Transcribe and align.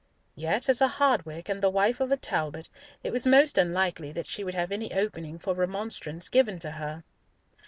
Yet 0.35 0.67
as 0.67 0.81
a 0.81 0.87
Hardwicke, 0.87 1.47
and 1.47 1.61
the 1.61 1.69
wife 1.69 1.99
of 1.99 2.11
a 2.11 2.17
Talbot, 2.17 2.69
it 3.03 3.11
was 3.13 3.27
most 3.27 3.55
unlikely 3.59 4.11
that 4.13 4.25
she 4.25 4.43
would 4.43 4.55
have 4.55 4.71
any 4.71 4.91
opening 4.91 5.37
for 5.37 5.53
remonstrance 5.53 6.27
given 6.27 6.57
to 6.57 6.71
her. 6.71 7.03